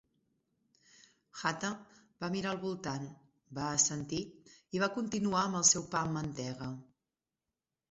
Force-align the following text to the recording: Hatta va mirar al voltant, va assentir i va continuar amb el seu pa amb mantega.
Hatta 1.49 1.69
va 2.23 2.29
mirar 2.37 2.53
al 2.53 2.61
voltant, 2.63 3.05
va 3.59 3.69
assentir 3.75 4.23
i 4.79 4.83
va 4.87 4.91
continuar 4.99 5.45
amb 5.45 5.61
el 5.63 5.71
seu 5.75 5.89
pa 5.95 6.03
amb 6.05 6.19
mantega. 6.19 6.75